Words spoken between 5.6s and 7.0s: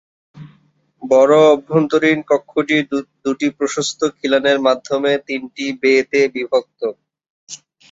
‘বে’তে বিভক্ত।